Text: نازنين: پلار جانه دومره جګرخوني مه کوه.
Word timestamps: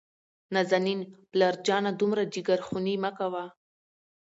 نازنين: 0.53 1.01
پلار 1.31 1.55
جانه 1.65 1.91
دومره 1.99 2.23
جګرخوني 2.33 2.95
مه 3.03 3.11
کوه. 3.17 3.45